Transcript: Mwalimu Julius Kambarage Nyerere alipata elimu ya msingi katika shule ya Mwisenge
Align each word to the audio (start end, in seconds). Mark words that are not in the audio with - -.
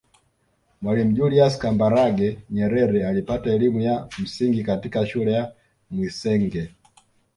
Mwalimu 0.81 1.11
Julius 1.17 1.53
Kambarage 1.61 2.29
Nyerere 2.49 3.07
alipata 3.07 3.51
elimu 3.53 3.81
ya 3.81 4.07
msingi 4.19 4.63
katika 4.63 5.05
shule 5.05 5.31
ya 5.33 5.53
Mwisenge 5.91 6.69